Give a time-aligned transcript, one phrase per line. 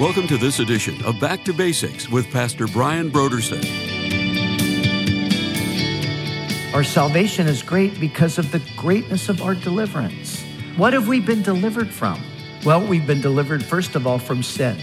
[0.00, 3.64] Welcome to this edition of Back to Basics with Pastor Brian Broderson.
[6.72, 10.44] Our salvation is great because of the greatness of our deliverance.
[10.76, 12.22] What have we been delivered from?
[12.64, 14.78] Well, we've been delivered, first of all, from sin.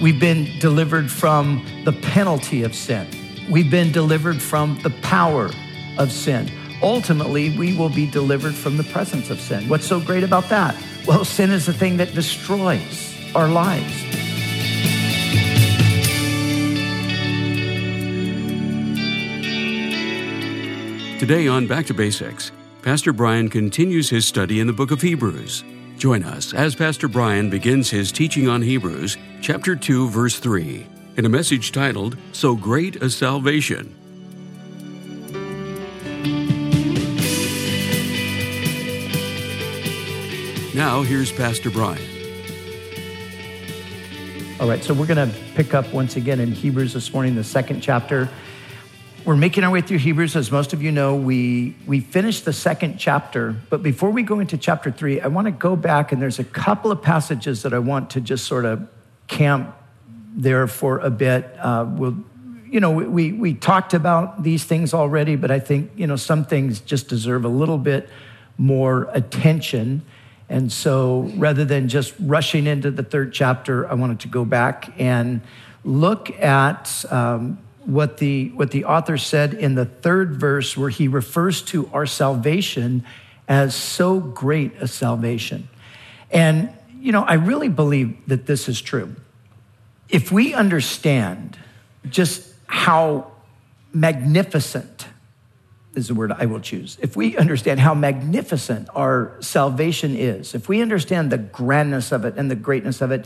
[0.00, 3.08] We've been delivered from the penalty of sin.
[3.50, 5.50] We've been delivered from the power
[5.98, 6.48] of sin.
[6.80, 9.68] Ultimately, we will be delivered from the presence of sin.
[9.68, 10.80] What's so great about that?
[11.08, 14.09] Well, sin is the thing that destroys our lives.
[21.20, 25.62] Today on Back to Basics, Pastor Brian continues his study in the book of Hebrews.
[25.98, 30.86] Join us as Pastor Brian begins his teaching on Hebrews, chapter 2, verse 3,
[31.18, 33.94] in a message titled, So Great a Salvation.
[40.74, 42.00] Now, here's Pastor Brian.
[44.58, 47.44] All right, so we're going to pick up once again in Hebrews this morning, the
[47.44, 48.30] second chapter.
[49.26, 50.34] We're making our way through Hebrews.
[50.34, 53.54] As most of you know, we, we finished the second chapter.
[53.68, 56.44] But before we go into chapter three, I want to go back and there's a
[56.44, 58.88] couple of passages that I want to just sort of
[59.28, 59.76] camp
[60.34, 61.54] there for a bit.
[61.58, 62.16] Uh, we'll,
[62.64, 66.46] you know, we, we talked about these things already, but I think, you know, some
[66.46, 68.08] things just deserve a little bit
[68.56, 70.00] more attention.
[70.48, 74.94] And so rather than just rushing into the third chapter, I wanted to go back
[74.98, 75.42] and
[75.84, 77.58] look at um,
[77.90, 82.06] what, the, what the author said in the third verse, where he refers to our
[82.06, 83.04] salvation
[83.48, 85.68] as so great a salvation.
[86.30, 89.16] And, you know, I really believe that this is true.
[90.08, 91.58] If we understand
[92.08, 93.32] just how
[93.92, 95.06] magnificent
[95.94, 96.96] is the word I will choose.
[97.02, 102.34] If we understand how magnificent our salvation is, if we understand the grandness of it
[102.36, 103.24] and the greatness of it,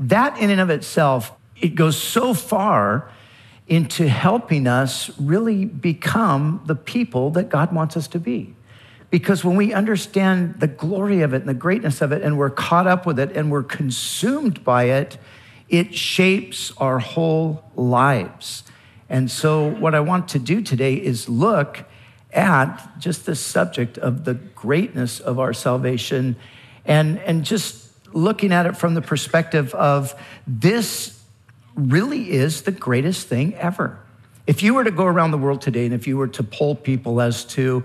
[0.00, 3.10] that in and of itself, it goes so far
[3.70, 8.52] into helping us really become the people that God wants us to be.
[9.10, 12.50] Because when we understand the glory of it and the greatness of it, and we're
[12.50, 15.18] caught up with it and we're consumed by it,
[15.68, 18.64] it shapes our whole lives.
[19.08, 21.84] And so, what I want to do today is look
[22.32, 26.36] at just the subject of the greatness of our salvation
[26.84, 30.14] and, and just looking at it from the perspective of
[30.46, 31.19] this
[31.74, 33.98] really is the greatest thing ever.
[34.46, 36.74] If you were to go around the world today and if you were to poll
[36.74, 37.84] people as to,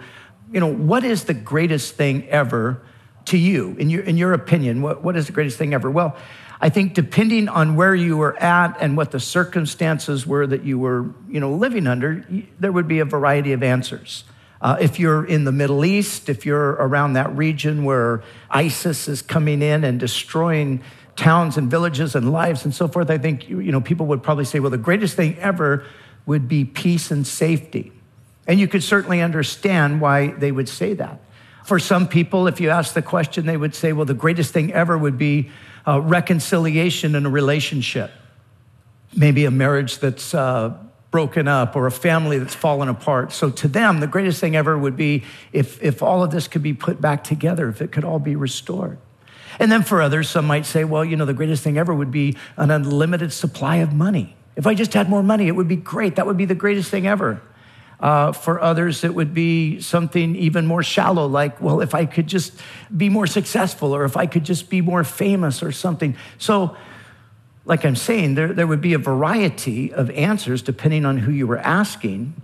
[0.51, 2.81] you know, what is the greatest thing ever
[3.25, 5.89] to you, in your, in your opinion, what, what is the greatest thing ever?
[5.91, 6.15] Well,
[6.61, 10.79] I think depending on where you were at and what the circumstances were that you
[10.79, 12.25] were, you know, living under,
[12.59, 14.23] there would be a variety of answers.
[14.61, 19.21] Uh, if you're in the Middle East, if you're around that region where ISIS is
[19.21, 20.81] coming in and destroying
[21.15, 24.45] towns and villages and lives and so forth, I think you know people would probably
[24.45, 25.85] say, well, the greatest thing ever
[26.25, 27.91] would be peace and safety.
[28.47, 31.19] And you could certainly understand why they would say that.
[31.63, 34.71] For some people, if you ask the question, they would say, well, the greatest thing
[34.71, 35.49] ever would be
[35.87, 38.11] uh, reconciliation in a relationship.
[39.15, 40.77] Maybe a marriage that's uh,
[41.09, 43.31] broken up or a family that's fallen apart.
[43.31, 45.23] So to them, the greatest thing ever would be
[45.53, 48.35] if, if all of this could be put back together, if it could all be
[48.35, 48.99] restored.
[49.59, 52.11] And then for others, some might say, well, you know, the greatest thing ever would
[52.11, 54.35] be an unlimited supply of money.
[54.55, 56.15] If I just had more money, it would be great.
[56.15, 57.41] That would be the greatest thing ever.
[57.99, 62.27] Uh, for others, it would be something even more shallow, like, well, if I could
[62.27, 62.53] just
[62.95, 66.15] be more successful or if I could just be more famous or something.
[66.37, 66.75] So
[67.65, 71.47] like I'm saying, there, there would be a variety of answers depending on who you
[71.47, 72.39] were asking.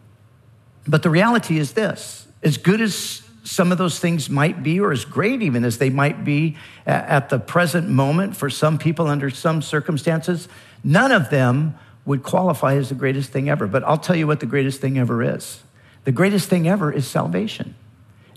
[0.88, 4.92] But the reality is this as good as some of those things might be, or
[4.92, 9.30] as great even as they might be at the present moment for some people under
[9.30, 10.48] some circumstances,
[10.84, 11.76] none of them
[12.06, 13.68] would qualify as the greatest thing ever.
[13.68, 15.64] But I'll tell you what the greatest thing ever is
[16.04, 17.76] the greatest thing ever is salvation.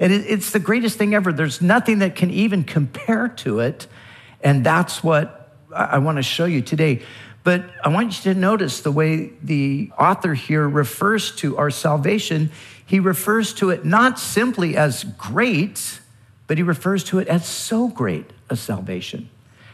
[0.00, 1.32] And it's the greatest thing ever.
[1.32, 3.86] There's nothing that can even compare to it.
[4.42, 7.02] And that's what I want to show you today.
[7.44, 12.50] But I want you to notice the way the author here refers to our salvation.
[12.86, 16.00] He refers to it not simply as great,
[16.46, 19.30] but he refers to it as so great a salvation.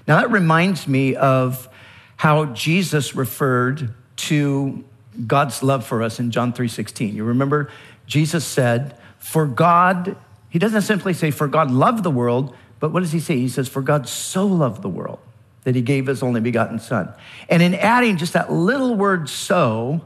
[0.07, 1.69] Now, that reminds me of
[2.17, 4.85] how Jesus referred to
[5.27, 7.15] God's love for us in John 3:16.
[7.15, 7.69] You remember
[8.07, 10.17] Jesus said, "For God,
[10.49, 13.37] he doesn't simply say for God loved the world, but what does he say?
[13.37, 15.19] He says for God so loved the world
[15.65, 17.09] that he gave his only begotten son.
[17.49, 20.01] And in adding just that little word so,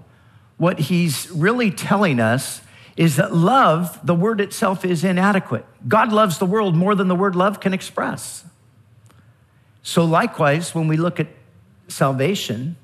[0.57, 2.61] what he's really telling us
[2.97, 5.67] is that love, the word itself, is inadequate.
[5.89, 8.45] God loves the world more than the word love can express.
[9.83, 11.29] So, likewise, when we look at
[11.89, 12.77] salvation,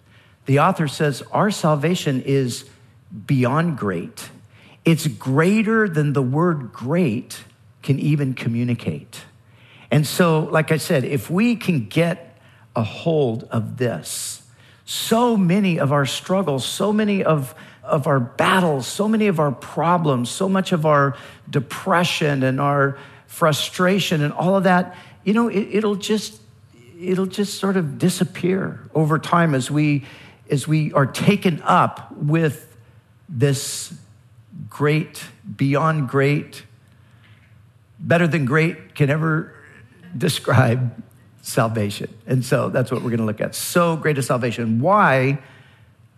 [0.47, 2.69] the author says our salvation is
[3.27, 4.31] beyond great.
[4.85, 7.45] It's greater than the word great
[7.83, 9.23] can even communicate.
[9.91, 12.39] And so, like I said, if we can get
[12.77, 14.43] a hold of this,
[14.85, 17.55] so many of our struggles, so many of,
[17.91, 21.17] of our battles, so many of our problems, so much of our
[21.49, 22.97] depression and our
[23.27, 26.41] frustration and all of that, you know, it, it'll just
[27.01, 30.05] it'll just sort of disappear over time as we
[30.51, 32.77] as we are taken up with
[33.29, 33.95] this
[34.69, 35.25] great,
[35.57, 36.65] beyond great,
[37.99, 39.55] better than great can ever
[40.17, 41.03] describe
[41.43, 42.13] salvation.
[42.27, 43.55] And so that's what we're going to look at.
[43.55, 44.81] So great a salvation.
[44.81, 45.39] Why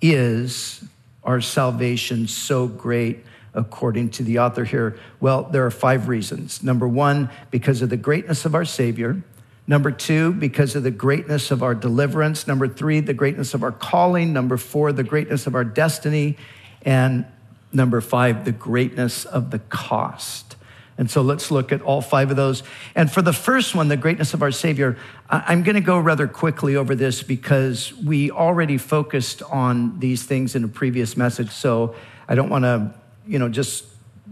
[0.01, 0.83] is
[1.25, 3.25] our salvation so great
[3.55, 4.99] according to the author here?
[5.21, 6.63] Well, there are five reasons.
[6.63, 9.23] Number one, because of the greatness of our Savior.
[9.67, 12.47] Number two, because of the greatness of our deliverance.
[12.47, 14.33] Number three, the greatness of our calling.
[14.33, 16.37] Number four, the greatness of our destiny.
[16.83, 17.27] And
[17.73, 20.57] number five, the greatness of the cost.
[21.03, 22.63] And so let's look at all five of those.
[22.95, 24.97] And for the first one, the greatness of our Savior,
[25.29, 30.55] I'm going to go rather quickly over this because we already focused on these things
[30.55, 31.51] in a previous message.
[31.51, 31.97] So
[32.29, 32.95] I don't want to,
[33.27, 33.85] you know, just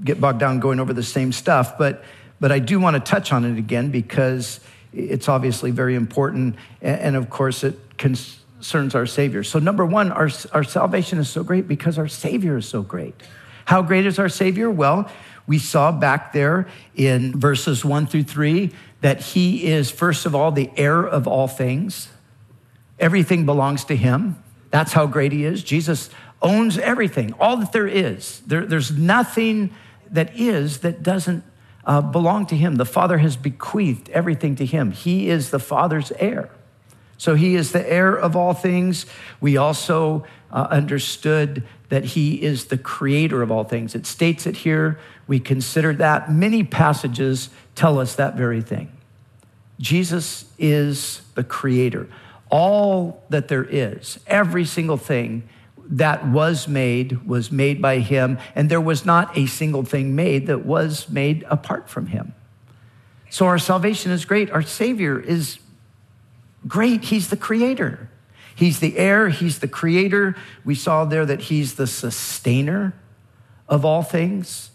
[0.05, 1.77] get bogged down going over the same stuff.
[1.77, 2.05] But,
[2.39, 4.61] but I do want to touch on it again because
[4.93, 6.55] it's obviously very important.
[6.81, 9.43] And of course, it concerns our Savior.
[9.43, 13.21] So, number one, our, our salvation is so great because our Savior is so great.
[13.65, 14.71] How great is our Savior?
[14.71, 15.11] Well,
[15.51, 18.71] we saw back there in verses one through three
[19.01, 22.09] that he is, first of all, the heir of all things.
[23.01, 24.41] Everything belongs to him.
[24.71, 25.65] That's how great he is.
[25.65, 26.09] Jesus
[26.41, 28.43] owns everything, all that there is.
[28.47, 29.75] There, there's nothing
[30.13, 31.43] that is that doesn't
[31.85, 32.77] uh, belong to him.
[32.77, 34.93] The Father has bequeathed everything to him.
[34.93, 36.49] He is the Father's heir.
[37.19, 39.05] So he is the heir of all things.
[39.41, 43.95] We also uh, understood that he is the creator of all things.
[43.95, 44.99] It states it here.
[45.27, 46.33] We consider that.
[46.33, 48.91] Many passages tell us that very thing.
[49.79, 52.09] Jesus is the creator.
[52.49, 55.49] All that there is, every single thing
[55.87, 60.47] that was made was made by him, and there was not a single thing made
[60.47, 62.35] that was made apart from him.
[63.31, 64.51] So our salvation is great.
[64.51, 65.59] Our Savior is
[66.67, 67.05] great.
[67.05, 68.09] He's the creator.
[68.61, 70.37] He's the heir, he's the creator.
[70.67, 72.93] We saw there that he's the sustainer
[73.71, 74.69] of all things.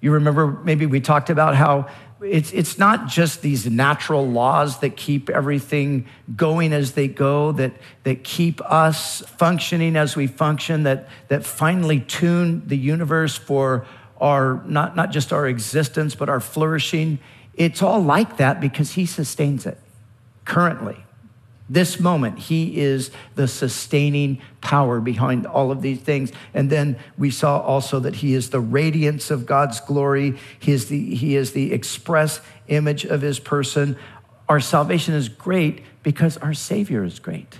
[0.00, 1.88] You remember, maybe we talked about how
[2.20, 6.06] it's, it's not just these natural laws that keep everything
[6.36, 7.72] going as they go, that,
[8.04, 13.88] that keep us functioning as we function, that, that finally tune the universe for
[14.20, 17.18] our, not, not just our existence, but our flourishing.
[17.54, 19.78] It's all like that because he sustains it
[20.44, 21.05] currently.
[21.68, 26.30] This moment, he is the sustaining power behind all of these things.
[26.54, 30.36] And then we saw also that he is the radiance of God's glory.
[30.60, 33.96] He is the, he is the express image of his person.
[34.48, 37.58] Our salvation is great because our Savior is great.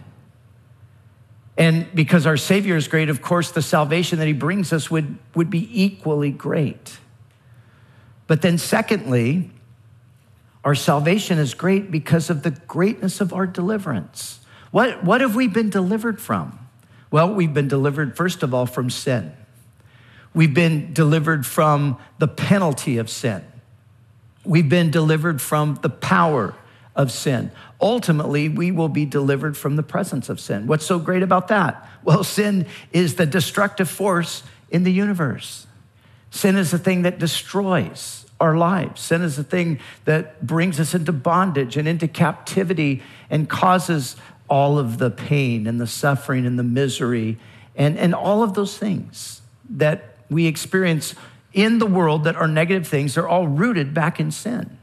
[1.59, 5.17] And because our Savior is great, of course, the salvation that he brings us would,
[5.35, 6.99] would be equally great.
[8.27, 9.51] But then, secondly,
[10.67, 14.41] our salvation is great because of the greatness of our deliverance.
[14.73, 16.59] What, what have we been delivered from?
[17.09, 19.33] Well, we've been delivered, first of all, from sin.
[20.35, 23.45] We've been delivered from the penalty of sin.
[24.45, 26.57] We've been delivered from the power
[26.97, 27.53] of sin.
[27.81, 30.67] Ultimately, we will be delivered from the presence of sin.
[30.67, 31.89] What's so great about that?
[32.03, 35.69] Well, sin is the destructive force in the universe.
[36.33, 39.01] Sin is the thing that destroys our lives.
[39.01, 44.17] Sin is the thing that brings us into bondage and into captivity and causes
[44.49, 47.39] all of the pain and the suffering and the misery
[47.75, 51.15] and, and all of those things that we experience
[51.53, 54.79] in the world that are negative things are all rooted back in sin.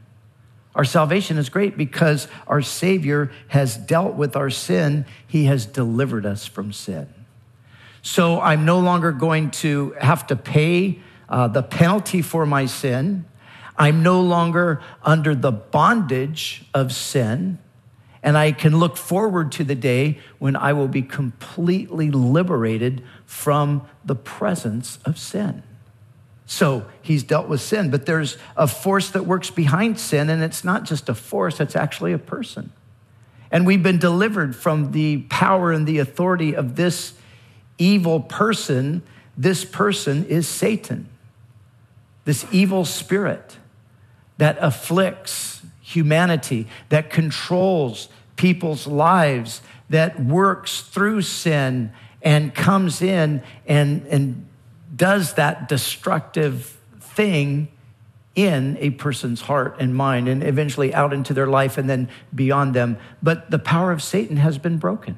[0.74, 5.06] Our salvation is great because our Savior has dealt with our sin.
[5.26, 7.08] He has delivered us from sin.
[8.02, 13.24] So I'm no longer going to have to pay uh, the penalty for my sin.
[13.76, 17.58] I'm no longer under the bondage of sin,
[18.22, 23.86] and I can look forward to the day when I will be completely liberated from
[24.04, 25.62] the presence of sin.
[26.46, 30.62] So he's dealt with sin, but there's a force that works behind sin, and it's
[30.62, 32.72] not just a force, it's actually a person.
[33.50, 37.14] And we've been delivered from the power and the authority of this
[37.78, 39.02] evil person.
[39.36, 41.08] This person is Satan,
[42.24, 43.58] this evil spirit
[44.38, 54.06] that afflicts humanity, that controls people's lives, that works through sin and comes in and,
[54.06, 54.46] and
[54.96, 57.68] does that destructive thing
[58.34, 62.74] in a person's heart and mind and eventually out into their life and then beyond
[62.74, 62.96] them.
[63.22, 65.16] But the power of Satan has been broken.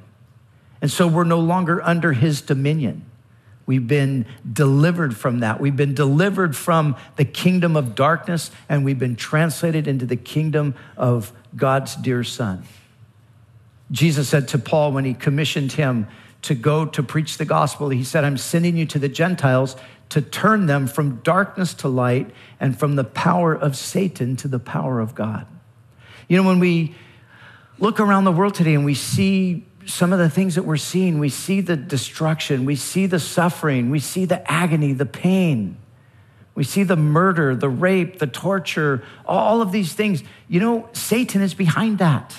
[0.82, 3.06] And so we're no longer under his dominion.
[3.66, 5.60] We've been delivered from that.
[5.60, 10.74] We've been delivered from the kingdom of darkness and we've been translated into the kingdom
[10.96, 12.62] of God's dear Son.
[13.90, 16.06] Jesus said to Paul when he commissioned him
[16.42, 19.76] to go to preach the gospel, he said, I'm sending you to the Gentiles
[20.10, 22.30] to turn them from darkness to light
[22.60, 25.46] and from the power of Satan to the power of God.
[26.28, 26.94] You know, when we
[27.78, 31.18] look around the world today and we see some of the things that we're seeing.
[31.18, 35.78] We see the destruction, we see the suffering, we see the agony, the pain.
[36.54, 40.24] We see the murder, the rape, the torture, all of these things.
[40.48, 42.34] You know, Satan is behind that.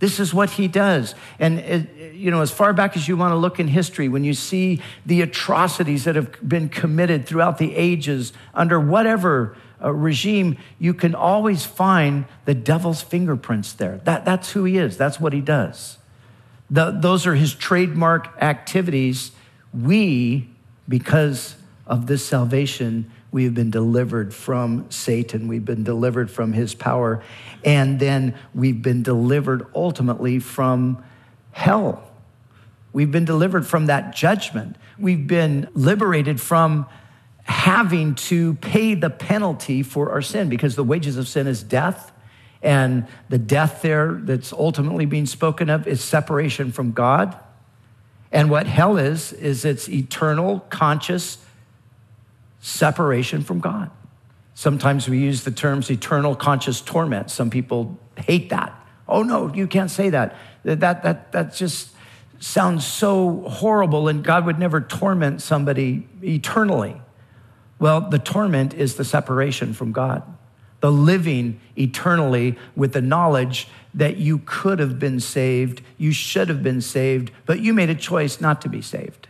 [0.00, 1.14] This is what he does.
[1.38, 4.34] And, you know, as far back as you want to look in history, when you
[4.34, 10.92] see the atrocities that have been committed throughout the ages under whatever uh, regime, you
[10.92, 13.98] can always find the devil's fingerprints there.
[14.04, 15.98] That, that's who he is, that's what he does.
[16.70, 19.32] The, those are his trademark activities.
[19.74, 20.48] We,
[20.88, 25.48] because of this salvation, we have been delivered from Satan.
[25.48, 27.22] We've been delivered from his power.
[27.64, 31.02] And then we've been delivered ultimately from
[31.52, 32.02] hell.
[32.92, 34.76] We've been delivered from that judgment.
[34.98, 36.86] We've been liberated from
[37.44, 42.12] having to pay the penalty for our sin because the wages of sin is death.
[42.62, 47.38] And the death there that's ultimately being spoken of is separation from God.
[48.32, 51.38] And what hell is, is it's eternal, conscious
[52.60, 53.90] separation from God.
[54.54, 57.30] Sometimes we use the terms eternal conscious torment.
[57.30, 58.76] Some people hate that.
[59.08, 60.36] Oh no, you can't say that.
[60.64, 61.90] That that that just
[62.38, 67.00] sounds so horrible and God would never torment somebody eternally.
[67.78, 70.22] Well, the torment is the separation from God
[70.80, 76.62] the living eternally with the knowledge that you could have been saved, you should have
[76.62, 79.28] been saved, but you made a choice not to be saved.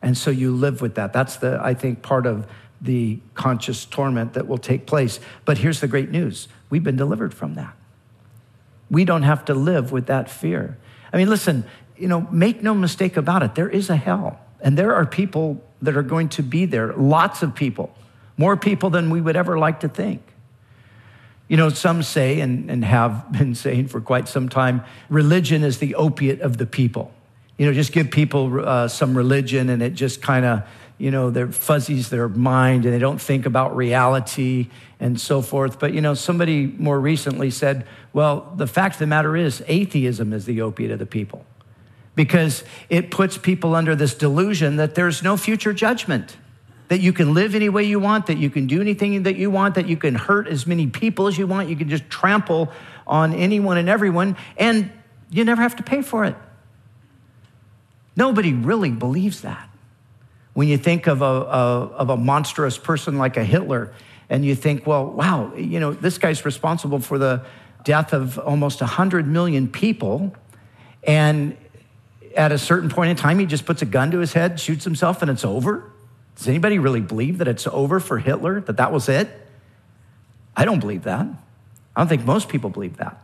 [0.00, 1.12] And so you live with that.
[1.12, 2.46] That's the, I think, part of
[2.80, 5.20] the conscious torment that will take place.
[5.44, 7.76] But here's the great news we've been delivered from that.
[8.90, 10.76] We don't have to live with that fear.
[11.12, 11.64] I mean, listen,
[11.96, 14.40] you know, make no mistake about it, there is a hell.
[14.60, 17.94] And there are people that are going to be there, lots of people,
[18.36, 20.22] more people than we would ever like to think.
[21.52, 25.80] You know, some say, and, and have been saying for quite some time, religion is
[25.80, 27.12] the opiate of the people.
[27.58, 30.62] You know, just give people uh, some religion and it just kind of,
[30.96, 35.78] you know, their fuzzies their mind and they don't think about reality and so forth.
[35.78, 40.32] But, you know, somebody more recently said, well, the fact of the matter is, atheism
[40.32, 41.44] is the opiate of the people
[42.14, 46.38] because it puts people under this delusion that there's no future judgment
[46.92, 49.50] that you can live any way you want, that you can do anything that you
[49.50, 52.70] want, that you can hurt as many people as you want, you can just trample
[53.06, 54.92] on anyone and everyone, and
[55.30, 56.36] you never have to pay for it.
[58.14, 59.70] Nobody really believes that.
[60.52, 63.94] When you think of a, a, of a monstrous person like a Hitler,
[64.28, 67.42] and you think, well, wow, you know, this guy's responsible for the
[67.84, 70.36] death of almost 100 million people,
[71.04, 71.56] and
[72.36, 74.84] at a certain point in time, he just puts a gun to his head, shoots
[74.84, 75.90] himself, and it's over.
[76.36, 79.28] Does anybody really believe that it's over for Hitler, that that was it?
[80.56, 81.26] I don't believe that.
[81.94, 83.22] I don't think most people believe that.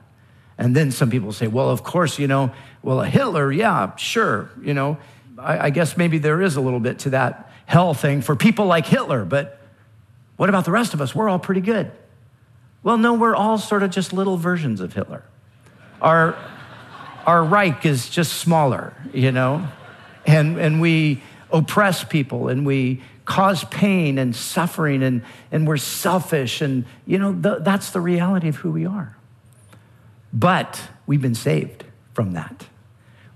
[0.59, 4.75] And then some people say, well, of course, you know, well, Hitler, yeah, sure, you
[4.75, 4.99] know,
[5.39, 8.67] I, I guess maybe there is a little bit to that hell thing for people
[8.67, 9.61] like Hitler, but
[10.37, 11.15] what about the rest of us?
[11.15, 11.91] We're all pretty good.
[12.83, 15.23] Well, no, we're all sort of just little versions of Hitler.
[16.01, 16.37] Our,
[17.27, 19.67] our Reich is just smaller, you know,
[20.27, 26.61] and, and we, oppress people and we cause pain and suffering and, and we're selfish.
[26.61, 29.17] And, you know, the, that's the reality of who we are.
[30.33, 32.67] But we've been saved from that.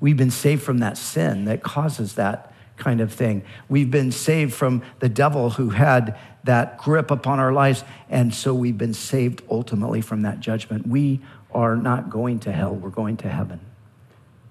[0.01, 3.45] We've been saved from that sin that causes that kind of thing.
[3.69, 7.85] We've been saved from the devil who had that grip upon our lives.
[8.11, 10.87] And so we've been saved ultimately from that judgment.
[10.87, 11.21] We
[11.53, 13.61] are not going to hell, we're going to heaven.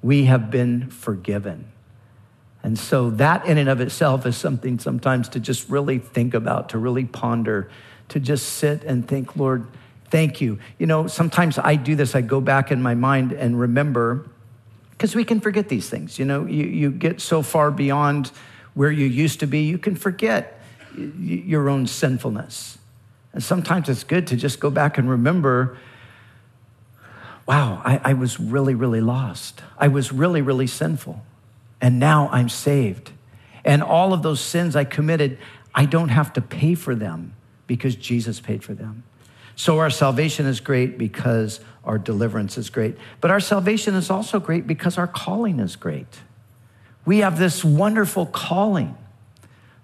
[0.01, 1.71] We have been forgiven.
[2.63, 6.69] And so that in and of itself is something sometimes to just really think about,
[6.69, 7.69] to really ponder,
[8.09, 9.65] to just sit and think, Lord,
[10.09, 10.59] thank you.
[10.77, 14.27] You know, sometimes I do this, I go back in my mind and remember,
[14.91, 16.19] because we can forget these things.
[16.19, 18.31] You know, you, you get so far beyond
[18.75, 20.61] where you used to be, you can forget
[20.95, 22.77] your own sinfulness.
[23.33, 25.77] And sometimes it's good to just go back and remember
[27.47, 29.61] wow, I, I was really, really lost.
[29.77, 31.21] I was really, really sinful.
[31.81, 33.11] And now I'm saved.
[33.65, 35.37] And all of those sins I committed,
[35.73, 37.33] I don't have to pay for them
[37.67, 39.03] because Jesus paid for them.
[39.55, 42.97] So our salvation is great because our deliverance is great.
[43.19, 46.21] But our salvation is also great because our calling is great.
[47.05, 48.95] We have this wonderful calling.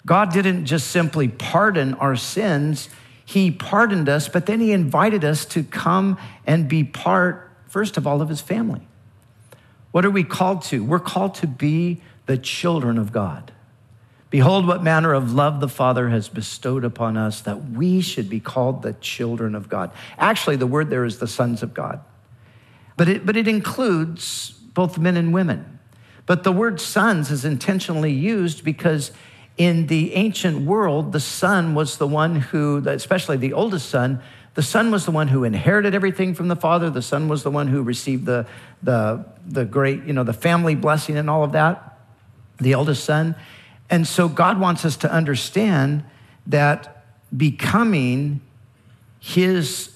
[0.06, 2.90] God didn't just simply pardon our sins,
[3.26, 8.08] He pardoned us, but then He invited us to come and be part, first of
[8.08, 8.88] all, of His family.
[9.98, 10.84] What are we called to?
[10.84, 13.52] We're called to be the children of God.
[14.30, 18.40] Behold, what manner of love the Father has bestowed upon us that we should be
[18.40, 19.90] called the children of God.
[20.20, 22.00] Actually, the word there is the sons of God,
[22.96, 25.80] but it, but it includes both men and women.
[26.28, 29.12] But the word sons is intentionally used because
[29.58, 34.22] in the ancient world, the son was the one who, especially the oldest son,
[34.58, 36.90] the son was the one who inherited everything from the father.
[36.90, 38.48] The son was the one who received the,
[38.82, 42.00] the, the great, you know, the family blessing and all of that,
[42.60, 43.36] the eldest son.
[43.88, 46.04] And so God wants us to understand
[46.48, 47.06] that
[47.38, 48.42] becoming
[49.20, 49.96] his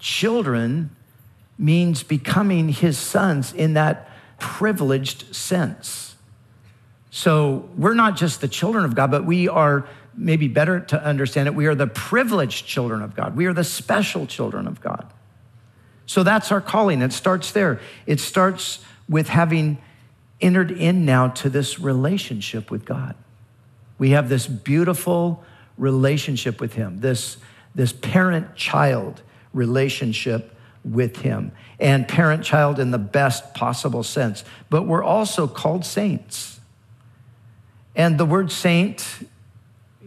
[0.00, 0.90] children
[1.56, 6.16] means becoming his sons in that privileged sense.
[7.10, 9.86] So we're not just the children of God, but we are
[10.18, 11.54] maybe better to understand it.
[11.54, 13.36] We are the privileged children of God.
[13.36, 15.12] We are the special children of God.
[16.06, 17.02] So that's our calling.
[17.02, 17.80] It starts there.
[18.06, 19.78] It starts with having
[20.40, 23.14] entered in now to this relationship with God.
[23.98, 25.44] We have this beautiful
[25.76, 27.36] relationship with Him, this,
[27.74, 29.22] this parent child
[29.52, 34.44] relationship with Him, and parent child in the best possible sense.
[34.70, 36.60] But we're also called saints.
[37.94, 39.28] And the word saint,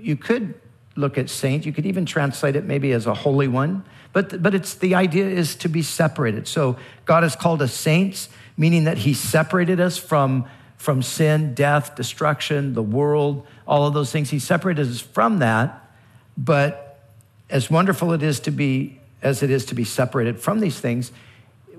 [0.02, 0.56] you could
[0.96, 3.86] look at saint, you could even translate it maybe as a holy one.
[4.14, 6.48] But, but it's the idea is to be separated.
[6.48, 10.46] So God has called us saints meaning that he separated us from,
[10.78, 14.30] from sin, death, destruction, the world, all of those things.
[14.30, 15.92] He separated us from that.
[16.38, 17.10] But
[17.50, 21.12] as wonderful it is to be, as it is to be separated from these things,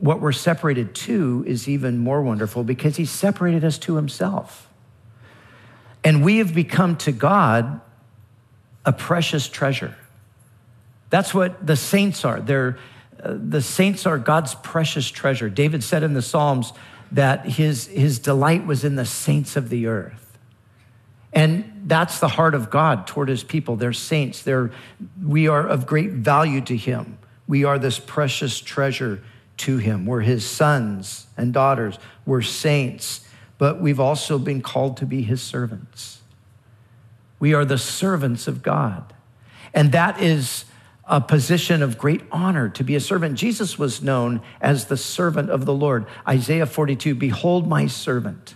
[0.01, 4.69] what we're separated to is even more wonderful because he separated us to himself.
[6.03, 7.81] And we have become to God
[8.85, 9.95] a precious treasure.
[11.11, 12.41] That's what the saints are.
[12.41, 12.79] They're,
[13.23, 15.51] uh, the saints are God's precious treasure.
[15.51, 16.73] David said in the Psalms
[17.13, 20.39] that his, his delight was in the saints of the earth.
[21.35, 23.77] And that's the heart of God toward his people.
[23.77, 24.43] They're saints.
[24.43, 24.71] They're,
[25.23, 27.19] we are of great value to him.
[27.47, 29.23] We are this precious treasure
[29.59, 30.07] to him.
[30.07, 31.99] We're his sons and daughters.
[32.25, 33.27] We're saints,
[33.59, 36.22] but we've also been called to be his servants.
[37.43, 39.13] We are the servants of God.
[39.75, 40.65] And that is
[41.07, 43.37] a position of great honor to be a servant.
[43.37, 46.07] Jesus was known as the servant of the Lord.
[46.29, 48.55] Isaiah 42, behold my servant.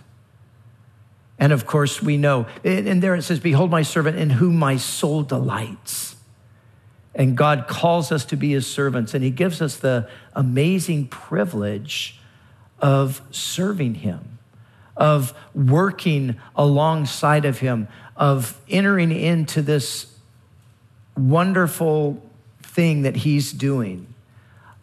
[1.37, 4.77] And of course, we know, and there it says, Behold my servant in whom my
[4.77, 6.15] soul delights.
[7.13, 12.21] And God calls us to be his servants, and he gives us the amazing privilege
[12.79, 14.39] of serving him,
[14.95, 20.07] of working alongside of him, of entering into this
[21.15, 22.21] wonderful
[22.61, 24.13] thing that he's doing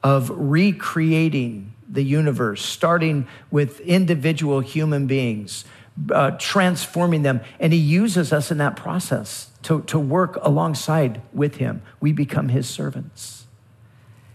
[0.02, 5.64] of recreating the universe, starting with individual human beings,
[6.12, 7.40] uh, transforming them.
[7.60, 11.82] And he uses us in that process to, to work alongside with him.
[12.00, 13.46] We become his servants.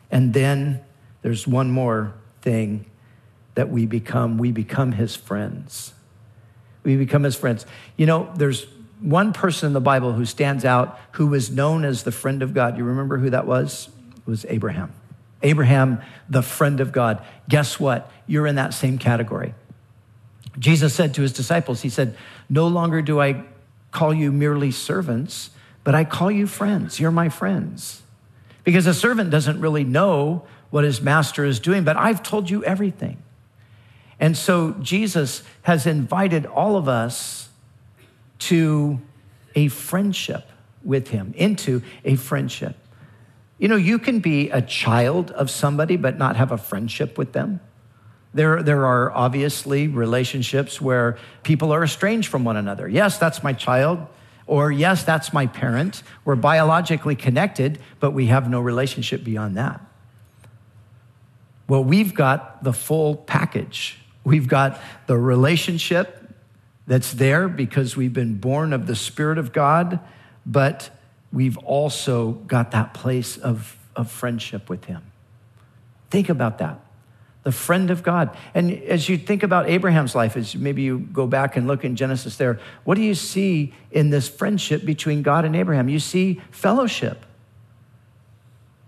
[0.10, 0.82] And then
[1.22, 2.86] there's one more thing
[3.56, 5.94] that we become we become his friends.
[6.84, 7.66] We become his friends.
[7.98, 8.66] You know, there's
[9.00, 12.54] one person in the Bible who stands out who was known as the friend of
[12.54, 12.78] God.
[12.78, 13.90] You remember who that was?
[14.18, 14.94] It was Abraham.
[15.42, 17.24] Abraham, the friend of God.
[17.48, 18.12] Guess what?
[18.28, 19.54] You're in that same category.
[20.58, 22.16] Jesus said to his disciples, He said,
[22.50, 23.46] No longer do I
[23.92, 25.52] call you merely servants,
[25.84, 27.00] but I call you friends.
[27.00, 28.02] You're my friends.
[28.64, 32.64] Because a servant doesn't really know what his master is doing, but I've told you
[32.66, 33.18] everything.
[34.20, 37.49] And so Jesus has invited all of us
[38.40, 39.00] to
[39.56, 40.50] a friendship
[40.84, 42.76] with him, into a friendship.
[43.58, 47.34] You know, you can be a child of somebody but not have a friendship with
[47.34, 47.60] them.
[48.34, 52.88] There, there are obviously relationships where people are estranged from one another.
[52.88, 54.08] Yes, that's my child,
[54.46, 56.04] or yes, that's my parent.
[56.26, 59.82] We're biologically connected, but we have no relationship beyond that.
[61.68, 64.00] Well, we've got the full package.
[64.24, 66.19] We've got the relationship
[66.90, 70.00] that's there because we've been born of the Spirit of God,
[70.44, 70.90] but
[71.32, 75.04] we've also got that place of, of friendship with Him.
[76.10, 76.80] Think about that.
[77.44, 78.36] the friend of God.
[78.54, 81.96] And as you think about Abraham's life, as maybe you go back and look in
[81.96, 85.90] Genesis there, what do you see in this friendship between God and Abraham?
[85.90, 87.26] You see fellowship.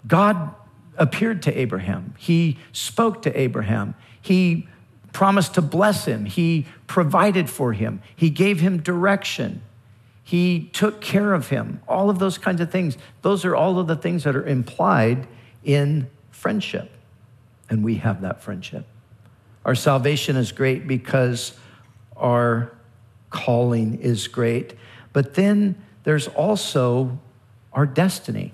[0.08, 0.54] God
[0.98, 4.68] appeared to Abraham, he spoke to Abraham, he
[5.14, 9.62] promised to bless him, he provided for him, he gave him direction.
[10.24, 11.82] He took care of him.
[11.90, 12.98] All of those kinds of things.
[13.22, 15.28] Those are all of the things that are implied
[15.64, 16.90] in friendship
[17.72, 18.86] and we have that friendship.
[19.64, 21.54] Our salvation is great because
[22.18, 22.74] our
[23.30, 24.74] calling is great.
[25.14, 27.18] But then there's also
[27.72, 28.52] our destiny.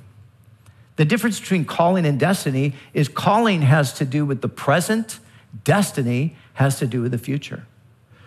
[0.97, 5.19] The difference between calling and destiny is calling has to do with the present,
[5.63, 7.67] destiny has to do with the future.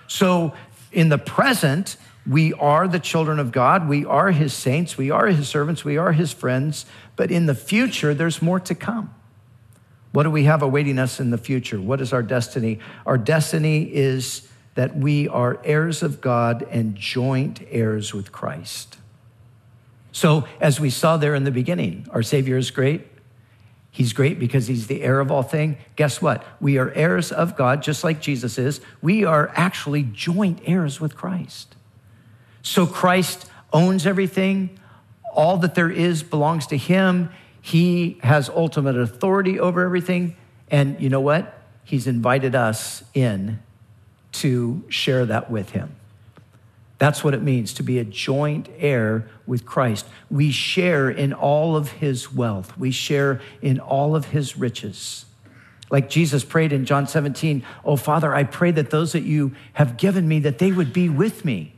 [0.06, 0.54] So
[0.92, 5.26] in the present, we are the children of God, we are his saints, we are
[5.26, 9.12] his servants, we are his friends, but in the future, there's more to come.
[10.12, 11.80] What do we have awaiting us in the future?
[11.80, 12.78] What is our destiny?
[13.04, 18.96] Our destiny is that we are heirs of God and joint heirs with Christ.
[20.12, 23.08] So, as we saw there in the beginning, our Savior is great.
[23.90, 25.76] He's great because he's the heir of all things.
[25.96, 26.44] Guess what?
[26.60, 28.80] We are heirs of God, just like Jesus is.
[29.02, 31.74] We are actually joint heirs with Christ.
[32.62, 34.78] So, Christ owns everything.
[35.34, 37.30] All that there is belongs to him.
[37.60, 40.36] He has ultimate authority over everything.
[40.70, 41.58] And you know what?
[41.84, 43.60] He's invited us in
[44.32, 45.96] to share that with him.
[47.00, 50.06] That's what it means to be a joint heir with Christ.
[50.30, 55.24] We share in all of his wealth, we share in all of his riches.
[55.90, 59.96] Like Jesus prayed in John 17, Oh, Father, I pray that those that you have
[59.96, 61.74] given me, that they would be with me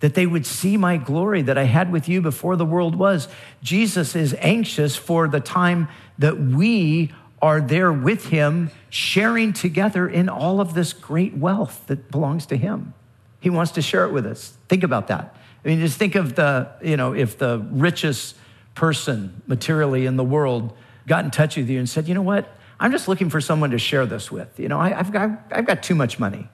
[0.00, 3.28] that they would see my glory that I had with you before the world was.
[3.62, 10.28] Jesus is anxious for the time that we are there with him, sharing together in
[10.28, 12.94] all of this great wealth that belongs to him.
[13.46, 14.54] He wants to share it with us.
[14.68, 15.36] Think about that.
[15.64, 18.34] I mean, just think of the, you know, if the richest
[18.74, 22.52] person materially in the world got in touch with you and said, you know what?
[22.80, 24.58] I'm just looking for someone to share this with.
[24.58, 26.48] You know, I, have got, I've got too much money.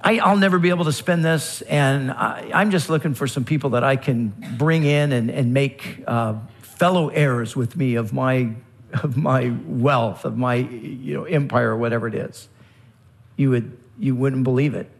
[0.00, 3.44] I, will never be able to spend this, and I, am just looking for some
[3.44, 8.12] people that I can bring in and, and make uh, fellow heirs with me of
[8.12, 8.56] my,
[9.04, 12.48] of my wealth, of my you know, empire, or whatever it is.
[13.36, 14.90] You, would, you wouldn't believe it.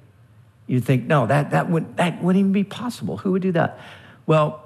[0.66, 3.18] You'd think, no, that, that, would, that wouldn't even be possible.
[3.18, 3.78] Who would do that?
[4.26, 4.62] Well,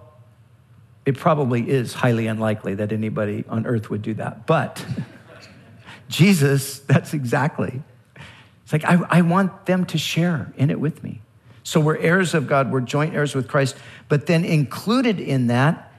[1.04, 4.46] it probably is highly unlikely that anybody on earth would do that.
[4.46, 4.84] But
[6.08, 7.82] Jesus, that's exactly
[8.68, 11.22] it's like, I, I want them to share in it with me.
[11.62, 13.74] So we're heirs of God, we're joint heirs with Christ.
[14.10, 15.90] But then included in that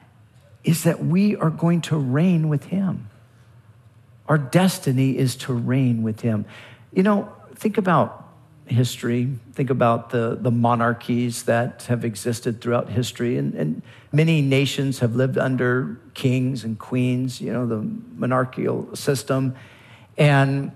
[0.64, 3.10] is that we are going to reign with Him.
[4.28, 6.46] Our destiny is to reign with Him.
[6.94, 8.29] You know, think about
[8.72, 13.38] history, think about the, the monarchies that have existed throughout history.
[13.38, 17.78] And, and many nations have lived under kings and queens, you know, the
[18.16, 19.56] monarchical system.
[20.18, 20.72] And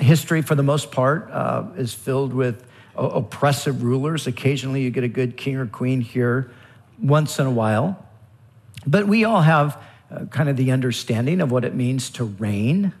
[0.00, 2.64] history, for the most part, uh, is filled with
[2.96, 4.26] oppressive rulers.
[4.26, 6.50] Occasionally, you get a good king or queen here
[7.00, 8.04] once in a while.
[8.86, 9.80] But we all have
[10.10, 12.92] uh, kind of the understanding of what it means to reign,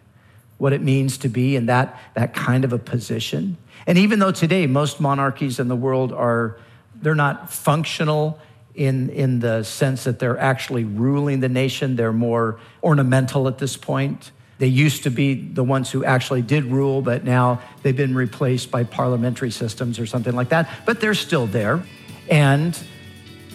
[0.58, 3.56] what it means to be in that, that kind of a position.
[3.86, 6.58] And even though today most monarchies in the world are,
[6.94, 8.38] they're not functional
[8.74, 13.76] in, in the sense that they're actually ruling the nation, they're more ornamental at this
[13.76, 14.30] point.
[14.58, 18.70] They used to be the ones who actually did rule, but now they've been replaced
[18.70, 20.68] by parliamentary systems or something like that.
[20.84, 21.82] But they're still there.
[22.28, 22.78] And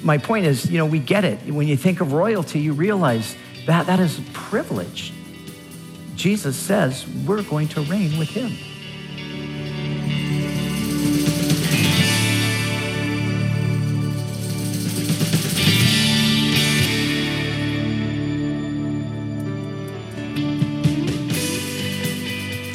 [0.01, 1.39] my point is, you know, we get it.
[1.51, 5.13] When you think of royalty, you realize that that is a privilege.
[6.15, 8.51] Jesus says we're going to reign with him.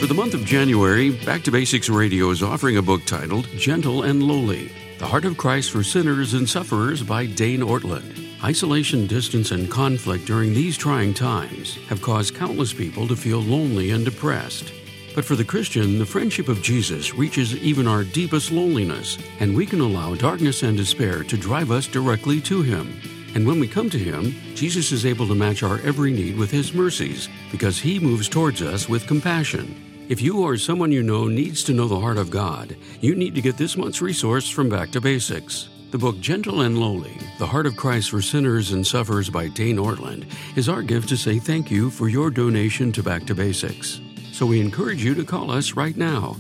[0.07, 4.23] The month of January, Back to Basics Radio is offering a book titled Gentle and
[4.23, 8.27] Lowly The Heart of Christ for Sinners and Sufferers by Dane Ortlund.
[8.43, 13.91] Isolation, distance, and conflict during these trying times have caused countless people to feel lonely
[13.91, 14.73] and depressed.
[15.17, 19.67] But for the Christian, the friendship of Jesus reaches even our deepest loneliness, and we
[19.67, 23.01] can allow darkness and despair to drive us directly to Him.
[23.35, 26.53] And when we come to Him, Jesus is able to match our every need with
[26.53, 29.88] His mercies because He moves towards us with compassion.
[30.09, 33.35] If you or someone you know needs to know the heart of God, you need
[33.35, 35.69] to get this month's resource from Back to Basics.
[35.91, 39.77] The book Gentle and Lowly, The Heart of Christ for Sinners and Sufferers by Dane
[39.77, 40.25] Ortlund,
[40.57, 44.01] is our gift to say thank you for your donation to Back to Basics.
[44.33, 46.39] So we encourage you to call us right now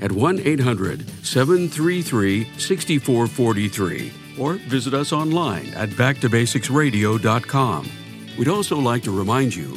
[0.00, 7.90] at 1 800 733 6443 or visit us online at backtobasicsradio.com.
[8.38, 9.76] We'd also like to remind you